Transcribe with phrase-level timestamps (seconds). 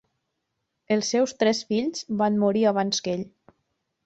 [0.95, 3.27] Els seus tres fills van morir abans que ell.